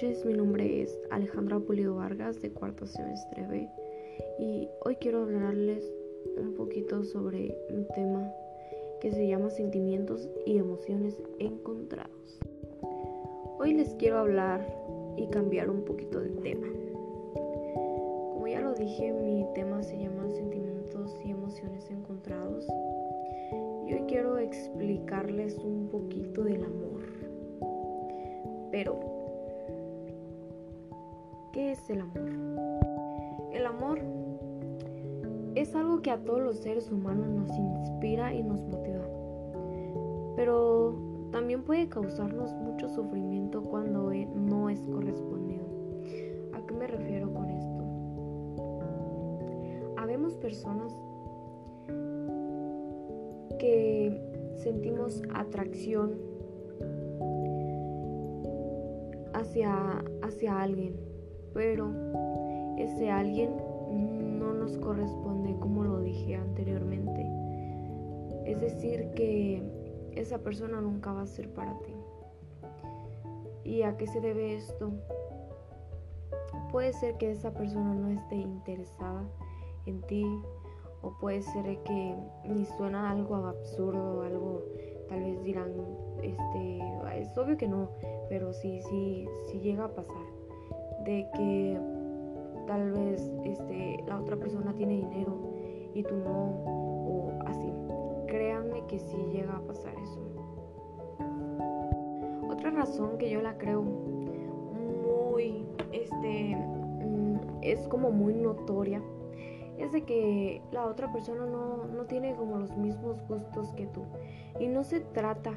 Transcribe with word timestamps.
noches, 0.00 0.24
mi 0.24 0.32
nombre 0.32 0.82
es 0.82 0.96
Alejandra 1.10 1.58
Pulido 1.58 1.96
Vargas 1.96 2.40
de 2.40 2.52
cuarto 2.52 2.86
semestre 2.86 3.44
B 3.48 3.68
y 4.38 4.68
hoy 4.84 4.94
quiero 4.94 5.22
hablarles 5.22 5.92
un 6.36 6.54
poquito 6.54 7.02
sobre 7.02 7.58
un 7.70 7.84
tema 7.96 8.32
que 9.00 9.10
se 9.10 9.26
llama 9.26 9.50
sentimientos 9.50 10.28
y 10.46 10.58
emociones 10.58 11.20
encontrados. 11.40 12.38
Hoy 13.58 13.74
les 13.74 13.92
quiero 13.94 14.18
hablar 14.18 14.64
y 15.16 15.26
cambiar 15.30 15.68
un 15.68 15.84
poquito 15.84 16.20
de 16.20 16.30
tema. 16.30 16.68
Como 18.34 18.46
ya 18.46 18.60
lo 18.60 18.74
dije, 18.74 19.12
mi 19.12 19.44
tema 19.56 19.82
se 19.82 19.98
llama 19.98 20.30
sentimientos 20.30 21.18
y 21.24 21.32
emociones 21.32 21.90
encontrados 21.90 22.68
y 23.88 23.94
hoy 23.94 24.04
quiero 24.06 24.38
explicarles 24.38 25.58
un 25.58 25.88
poquito 25.88 26.44
del 26.44 26.62
amor. 26.62 27.02
Pero, 28.70 29.07
¿qué 31.58 31.72
es 31.72 31.90
el 31.90 32.02
amor? 32.02 32.30
El 33.52 33.66
amor 33.66 33.98
es 35.56 35.74
algo 35.74 36.02
que 36.02 36.12
a 36.12 36.22
todos 36.22 36.40
los 36.40 36.58
seres 36.58 36.88
humanos 36.88 37.26
nos 37.30 37.50
inspira 37.50 38.32
y 38.32 38.44
nos 38.44 38.62
motiva. 38.62 39.04
Pero 40.36 40.94
también 41.32 41.64
puede 41.64 41.88
causarnos 41.88 42.54
mucho 42.54 42.88
sufrimiento 42.88 43.60
cuando 43.64 44.12
e, 44.12 44.26
no 44.26 44.70
es 44.70 44.80
correspondido. 44.82 45.64
¿A 46.52 46.64
qué 46.64 46.74
me 46.74 46.86
refiero 46.86 47.34
con 47.34 47.50
esto? 47.50 47.84
Habemos 49.96 50.36
personas 50.36 50.94
que 53.58 54.22
sentimos 54.62 55.24
atracción 55.34 56.20
hacia, 59.34 60.04
hacia 60.22 60.60
alguien, 60.60 61.07
pero 61.58 61.90
ese 62.76 63.10
alguien 63.10 63.50
no 64.38 64.54
nos 64.54 64.78
corresponde 64.78 65.56
como 65.58 65.82
lo 65.82 65.98
dije 65.98 66.36
anteriormente. 66.36 67.28
Es 68.46 68.60
decir, 68.60 69.10
que 69.16 69.60
esa 70.12 70.38
persona 70.38 70.80
nunca 70.80 71.12
va 71.12 71.22
a 71.22 71.26
ser 71.26 71.52
para 71.52 71.76
ti. 71.80 71.94
¿Y 73.64 73.82
a 73.82 73.96
qué 73.96 74.06
se 74.06 74.20
debe 74.20 74.54
esto? 74.54 74.92
Puede 76.70 76.92
ser 76.92 77.18
que 77.18 77.32
esa 77.32 77.52
persona 77.52 77.92
no 77.92 78.08
esté 78.08 78.36
interesada 78.36 79.24
en 79.86 80.00
ti 80.02 80.24
o 81.02 81.10
puede 81.18 81.42
ser 81.42 81.76
que 81.82 82.14
ni 82.44 82.66
suena 82.66 83.10
algo 83.10 83.34
absurdo, 83.34 84.22
algo 84.22 84.62
tal 85.08 85.24
vez 85.24 85.42
dirán, 85.42 85.72
este, 86.22 86.78
es 87.20 87.36
obvio 87.36 87.56
que 87.56 87.66
no, 87.66 87.90
pero 88.28 88.52
sí, 88.52 88.80
sí, 88.82 89.26
sí 89.50 89.58
llega 89.58 89.86
a 89.86 89.88
pasar 89.88 90.37
de 91.08 91.26
que 91.34 91.80
tal 92.66 92.92
vez 92.92 93.32
este, 93.42 94.04
la 94.06 94.20
otra 94.20 94.36
persona 94.36 94.74
tiene 94.74 94.96
dinero 94.96 95.38
y 95.94 96.02
tú 96.02 96.16
no, 96.16 96.62
o 96.66 97.32
así. 97.46 97.72
Créanme 98.26 98.84
que 98.86 98.98
sí 98.98 99.16
llega 99.32 99.56
a 99.56 99.60
pasar 99.60 99.94
eso. 99.94 100.20
Otra 102.50 102.70
razón 102.72 103.16
que 103.16 103.30
yo 103.30 103.40
la 103.40 103.56
creo 103.56 103.82
muy, 103.82 105.64
este, 105.92 106.56
mm, 106.56 107.36
es 107.62 107.88
como 107.88 108.10
muy 108.10 108.34
notoria 108.34 109.00
es 109.78 109.92
de 109.92 110.02
que 110.02 110.60
la 110.72 110.86
otra 110.86 111.10
persona 111.12 111.46
no, 111.46 111.86
no 111.86 112.04
tiene 112.04 112.34
como 112.34 112.58
los 112.58 112.76
mismos 112.76 113.16
gustos 113.28 113.72
que 113.74 113.86
tú. 113.86 114.02
Y 114.58 114.66
no 114.66 114.82
se 114.82 115.00
trata, 115.00 115.54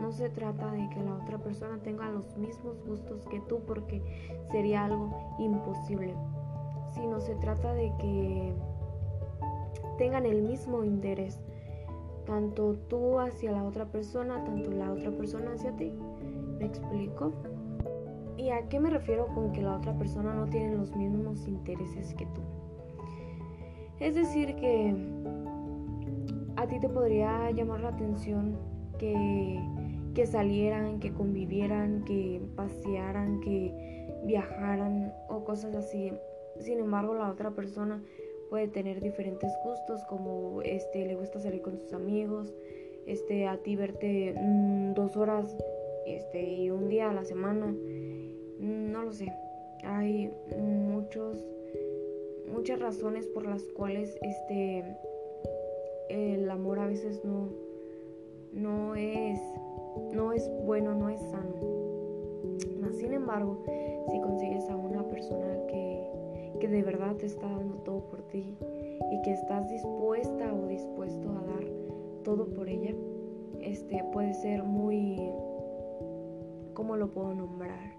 no 0.00 0.12
se 0.12 0.28
trata 0.28 0.70
de 0.72 0.88
que 0.90 1.02
la 1.02 1.14
otra 1.14 1.38
persona 1.38 1.78
tenga 1.82 2.10
los 2.10 2.36
mismos 2.36 2.82
gustos 2.86 3.24
que 3.26 3.40
tú 3.40 3.60
porque 3.66 4.02
sería 4.50 4.84
algo 4.84 5.16
imposible. 5.38 6.14
Sino 6.94 7.20
se 7.20 7.34
trata 7.36 7.72
de 7.74 7.92
que 7.98 8.54
tengan 9.98 10.26
el 10.26 10.42
mismo 10.42 10.84
interés. 10.84 11.40
Tanto 12.26 12.74
tú 12.88 13.18
hacia 13.20 13.52
la 13.52 13.62
otra 13.64 13.86
persona, 13.86 14.42
tanto 14.44 14.70
la 14.70 14.92
otra 14.92 15.10
persona 15.10 15.52
hacia 15.52 15.76
ti. 15.76 15.92
¿Me 16.58 16.66
explico? 16.66 17.32
¿Y 18.36 18.50
a 18.50 18.68
qué 18.68 18.80
me 18.80 18.90
refiero 18.90 19.26
con 19.28 19.52
que 19.52 19.62
la 19.62 19.76
otra 19.76 19.96
persona 19.96 20.34
no 20.34 20.46
tiene 20.46 20.76
los 20.76 20.94
mismos 20.94 21.46
intereses 21.46 22.14
que 22.14 22.26
tú? 22.26 22.40
Es 24.00 24.14
decir, 24.14 24.56
que 24.56 24.94
a 26.56 26.66
ti 26.66 26.78
te 26.80 26.88
podría 26.88 27.50
llamar 27.50 27.80
la 27.80 27.88
atención 27.88 28.56
que, 28.98 29.60
que 30.16 30.24
salieran, 30.24 30.98
que 30.98 31.12
convivieran, 31.12 32.02
que 32.06 32.40
pasearan, 32.56 33.38
que 33.40 33.70
viajaran 34.24 35.12
o 35.28 35.44
cosas 35.44 35.74
así. 35.76 36.10
Sin 36.58 36.78
embargo, 36.78 37.14
la 37.14 37.30
otra 37.30 37.50
persona 37.50 38.02
puede 38.48 38.66
tener 38.66 39.02
diferentes 39.02 39.52
gustos, 39.62 40.02
como 40.08 40.62
este 40.62 41.04
le 41.04 41.16
gusta 41.16 41.38
salir 41.38 41.60
con 41.60 41.76
sus 41.76 41.92
amigos, 41.92 42.54
este 43.04 43.46
a 43.46 43.58
ti 43.58 43.76
verte 43.76 44.34
mm, 44.34 44.94
dos 44.94 45.18
horas 45.18 45.54
este 46.06 46.42
y 46.42 46.70
un 46.70 46.88
día 46.88 47.10
a 47.10 47.12
la 47.12 47.24
semana. 47.24 47.76
No 48.58 49.02
lo 49.02 49.12
sé. 49.12 49.30
Hay 49.84 50.32
muchos 50.58 51.46
muchas 52.50 52.80
razones 52.80 53.26
por 53.26 53.44
las 53.44 53.62
cuales 53.64 54.16
este 54.22 54.82
el 56.08 56.48
amor 56.48 56.78
a 56.78 56.86
veces 56.86 57.22
no 57.22 57.50
no 58.54 58.94
es 58.94 59.38
no 60.12 60.32
es 60.32 60.50
bueno, 60.64 60.94
no 60.94 61.08
es 61.08 61.20
sano. 61.30 61.54
sin 62.92 63.12
embargo, 63.12 63.62
si 64.10 64.20
consigues 64.20 64.68
a 64.70 64.76
una 64.76 65.02
persona 65.08 65.66
que, 65.66 66.10
que 66.60 66.68
de 66.68 66.82
verdad 66.82 67.16
te 67.16 67.26
está 67.26 67.46
dando 67.46 67.76
todo 67.78 68.00
por 68.08 68.22
ti 68.28 68.56
y 69.10 69.22
que 69.22 69.32
estás 69.32 69.68
dispuesta 69.68 70.52
o 70.54 70.66
dispuesto 70.66 71.30
a 71.30 71.42
dar 71.42 71.64
todo 72.24 72.46
por 72.46 72.68
ella, 72.68 72.94
este 73.60 74.02
puede 74.12 74.34
ser 74.34 74.62
muy 74.62 75.32
¿cómo 76.74 76.96
lo 76.96 77.10
puedo 77.12 77.34
nombrar? 77.34 77.96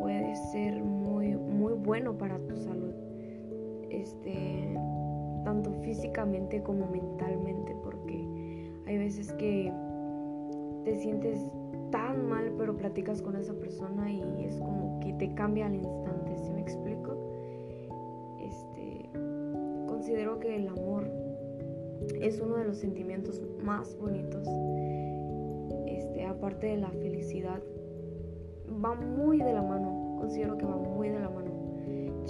Puede 0.00 0.36
ser 0.52 0.82
muy 0.82 1.36
muy 1.36 1.72
bueno 1.72 2.16
para 2.16 2.38
tu 2.46 2.56
salud 2.56 2.94
este, 3.90 4.74
tanto 5.44 5.72
físicamente 5.82 6.62
como 6.62 6.86
mentalmente, 6.86 7.74
porque 7.82 8.72
hay 8.86 8.98
veces 8.98 9.32
que 9.34 9.72
te 10.84 10.96
sientes 10.96 11.38
tan 11.90 12.28
mal, 12.28 12.52
pero 12.56 12.76
platicas 12.76 13.22
con 13.22 13.36
esa 13.36 13.52
persona 13.54 14.10
y 14.10 14.44
es 14.44 14.56
como 14.58 15.00
que 15.00 15.12
te 15.14 15.34
cambia 15.34 15.66
al 15.66 15.74
instante, 15.74 16.36
¿sí 16.36 16.50
me 16.50 16.60
explico? 16.60 17.16
Este, 18.40 19.10
considero 19.86 20.38
que 20.38 20.56
el 20.56 20.68
amor 20.68 21.04
es 22.20 22.40
uno 22.40 22.56
de 22.56 22.64
los 22.64 22.78
sentimientos 22.78 23.42
más 23.62 23.96
bonitos, 23.98 24.46
este, 25.86 26.24
aparte 26.24 26.68
de 26.68 26.76
la 26.76 26.90
felicidad, 26.90 27.60
va 28.84 28.94
muy 28.94 29.38
de 29.38 29.52
la 29.52 29.62
mano, 29.62 30.16
considero 30.18 30.56
que 30.56 30.64
va 30.64 30.76
muy 30.76 31.08
de 31.08 31.18
la 31.20 31.28
mano 31.28 31.50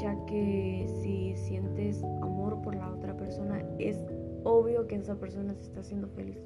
ya 0.00 0.16
que 0.26 0.86
si 1.02 1.36
sientes 1.36 2.02
amor 2.22 2.62
por 2.62 2.74
la 2.74 2.90
otra 2.90 3.16
persona, 3.16 3.62
es 3.78 3.98
obvio 4.44 4.86
que 4.86 4.96
esa 4.96 5.16
persona 5.16 5.54
se 5.54 5.62
está 5.62 5.80
haciendo 5.80 6.08
feliz. 6.08 6.38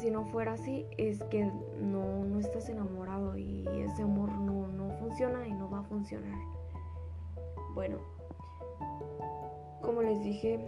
Si 0.00 0.10
no 0.10 0.24
fuera 0.26 0.52
así, 0.52 0.86
es 0.96 1.22
que 1.24 1.44
no, 1.80 2.24
no 2.24 2.38
estás 2.38 2.68
enamorado 2.68 3.36
y 3.36 3.66
ese 3.80 4.02
amor 4.02 4.30
no, 4.30 4.68
no 4.68 4.90
funciona 4.98 5.46
y 5.46 5.52
no 5.52 5.68
va 5.68 5.80
a 5.80 5.82
funcionar. 5.82 6.38
Bueno, 7.74 7.98
como 9.82 10.02
les 10.02 10.22
dije, 10.22 10.60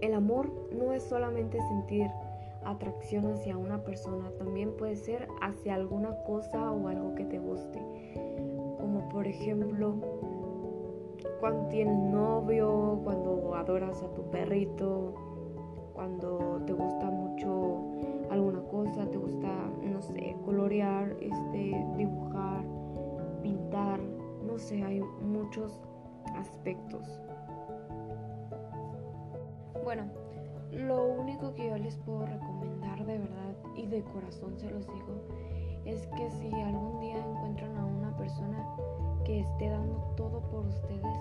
el 0.00 0.14
amor 0.14 0.50
no 0.72 0.92
es 0.92 1.02
solamente 1.02 1.60
sentir 1.60 2.10
atracción 2.64 3.30
hacia 3.32 3.58
una 3.58 3.84
persona, 3.84 4.30
también 4.38 4.74
puede 4.76 4.96
ser 4.96 5.28
hacia 5.42 5.74
alguna 5.74 6.16
cosa 6.24 6.72
o 6.72 6.88
algo 6.88 7.14
que 7.14 7.24
te 7.26 7.38
guste 7.38 7.82
por 9.14 9.28
ejemplo 9.28 9.94
cuando 11.38 11.68
tienes 11.68 11.96
novio, 11.96 13.00
cuando 13.04 13.54
adoras 13.54 14.02
a 14.02 14.08
tu 14.08 14.22
perrito, 14.30 15.14
cuando 15.94 16.60
te 16.66 16.72
gusta 16.72 17.10
alguna 18.30 18.60
cosa, 18.70 19.08
te 19.10 19.16
gusta, 19.16 19.48
no 19.82 20.00
sé, 20.00 20.36
colorear, 20.44 21.16
este, 21.20 21.84
dibujar, 21.96 22.64
pintar, 23.42 24.00
no 24.46 24.58
sé, 24.58 24.82
hay 24.82 25.00
muchos 25.22 25.80
aspectos. 26.34 27.20
Bueno, 29.82 30.04
lo 30.72 31.04
único 31.06 31.54
que 31.54 31.68
yo 31.68 31.78
les 31.78 31.96
puedo 31.98 32.26
recomendar 32.26 33.04
de 33.04 33.18
verdad 33.18 33.54
y 33.76 33.86
de 33.86 34.02
corazón 34.02 34.56
se 34.58 34.70
los 34.70 34.86
digo 34.86 35.20
es 35.84 36.06
que 36.08 36.30
si 36.30 36.50
algún 36.60 37.00
día 37.00 37.18
encuentran 37.18 37.76
a 37.76 37.84
una 37.84 38.16
persona 38.16 38.66
que 39.24 39.40
esté 39.40 39.68
dando 39.68 39.96
todo 40.16 40.40
por 40.50 40.66
ustedes, 40.66 41.18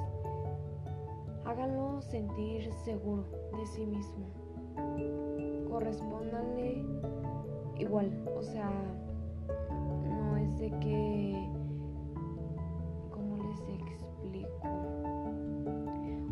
háganlo 1.45 2.01
sentir 2.01 2.71
seguro 2.85 3.25
de 3.57 3.65
sí 3.65 3.85
mismo. 3.85 4.42
Correspóndanle 5.73 6.85
igual, 7.79 8.11
o 8.37 8.43
sea, 8.43 8.69
no 10.05 10.37
es 10.37 10.59
de 10.59 10.69
que, 10.79 11.49
¿cómo 13.09 13.37
les 13.43 13.59
explico? 13.81 14.67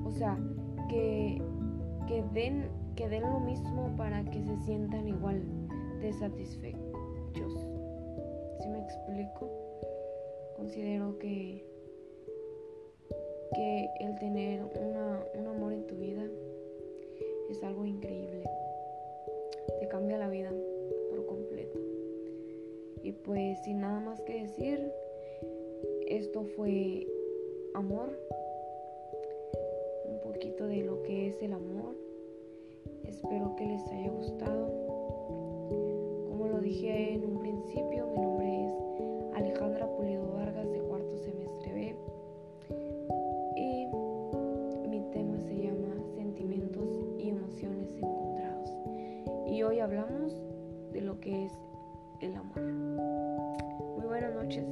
O 0.05 0.11
sea, 0.11 0.37
que, 0.89 1.41
que, 2.07 2.23
den, 2.35 2.69
que 2.95 3.09
den 3.09 3.23
lo 3.23 3.39
mismo 3.39 3.91
para 3.97 4.23
que 4.25 4.43
se 4.43 4.55
sientan 4.57 5.07
igual 5.07 5.41
de 6.01 6.13
satisfechos. 6.13 7.67
¿Sí 8.59 8.69
me 8.69 8.77
explico? 8.77 9.49
Considero 10.55 11.17
que, 11.17 11.65
que 13.55 13.89
el 14.01 14.19
tener 14.19 14.63
una, 14.79 15.25
un 15.33 15.47
amor 15.47 15.73
en 15.73 15.87
tu 15.87 15.95
vida 15.95 16.21
es 17.49 17.63
algo 17.63 17.87
increíble. 17.87 18.43
Cambia 19.91 20.17
la 20.17 20.29
vida 20.29 20.49
por 21.09 21.25
completo. 21.25 21.77
Y 23.03 23.11
pues 23.11 23.61
sin 23.65 23.81
nada 23.81 23.99
más 23.99 24.21
que 24.21 24.43
decir, 24.43 24.89
esto 26.07 26.45
fue 26.55 27.05
amor, 27.73 28.17
un 30.05 30.21
poquito 30.21 30.65
de 30.65 30.83
lo 30.83 31.03
que 31.03 31.27
es 31.27 31.41
el 31.41 31.51
amor. 31.51 31.93
Espero 33.03 33.53
que 33.57 33.65
les 33.65 33.85
haya 33.89 34.11
gustado. 34.11 34.67
Como 36.29 36.47
lo 36.47 36.61
dije 36.61 37.15
en 37.15 37.25
un 37.25 37.39
principio, 37.39 38.00
Y 49.61 49.63
hoy 49.63 49.79
hablamos 49.79 50.35
de 50.91 51.01
lo 51.01 51.19
que 51.19 51.45
es 51.45 51.53
el 52.19 52.35
amor. 52.35 52.63
Muy 52.63 54.07
buenas 54.07 54.33
noches. 54.33 54.65